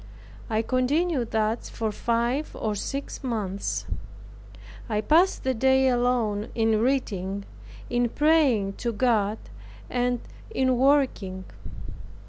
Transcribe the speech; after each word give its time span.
I 0.49 0.63
continued 0.63 1.29
thus 1.29 1.69
for 1.69 1.91
five 1.91 2.55
or 2.55 2.73
six 2.73 3.23
months. 3.23 3.85
I 4.89 4.99
passed 4.99 5.43
the 5.43 5.53
day 5.53 5.89
alone 5.89 6.47
in 6.55 6.79
reading, 6.81 7.45
in 7.87 8.09
praying 8.09 8.73
to 8.81 8.93
God, 8.93 9.37
and 9.91 10.19
in 10.49 10.75
working. 10.75 11.43